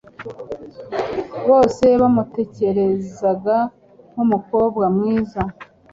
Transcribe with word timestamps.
Bose 1.49 1.85
bamutekerezaga 2.01 3.57
nkumukobwa 4.11 4.83
mwiza. 4.95 5.41